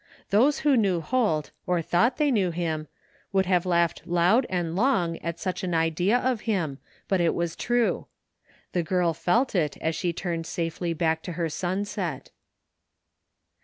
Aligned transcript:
Those 0.31 0.61
who 0.61 0.75
knew 0.75 0.99
Holt, 0.99 1.51
or 1.67 1.79
thought 1.83 2.17
they 2.17 2.31
knew 2.31 2.49
him, 2.49 2.87
would 3.31 3.45
have 3.45 3.67
laughed 3.67 4.01
loud 4.07 4.47
and 4.49 4.75
long 4.75 5.19
at 5.19 5.39
such 5.39 5.63
an 5.63 5.75
idea 5.75 6.17
of 6.17 6.41
him, 6.49 6.79
but 7.07 7.21
it 7.21 7.35
was 7.35 7.55
true. 7.55 8.07
The 8.71 8.81
girl 8.81 9.13
felt 9.13 9.53
it 9.53 9.77
as 9.77 9.95
she 9.95 10.11
tiuned 10.11 10.47
safely 10.47 10.93
back 10.93 11.21
to 11.21 11.33
her 11.33 11.49
sunset. 11.49 12.31